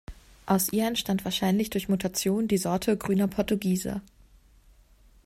Aus 0.47 0.73
ihr 0.73 0.87
entstand 0.87 1.25
wahrscheinlich 1.25 1.69
durch 1.69 1.87
Mutation 1.87 2.47
die 2.47 2.57
Sorte 2.57 2.97
Grüner 2.97 3.27
Portugieser. 3.27 4.01